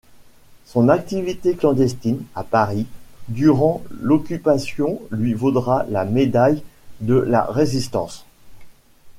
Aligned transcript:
Son 0.65 0.89
activité 0.89 1.55
clandestine 1.55 2.23
à 2.33 2.43
Paris 2.43 2.87
durant 3.27 3.83
l'occupation 3.91 4.99
lui 5.11 5.35
vaudra 5.35 5.85
la 5.89 6.05
médaille 6.05 6.63
de 7.01 7.13
la 7.17 7.43
Résistance. 7.43 8.25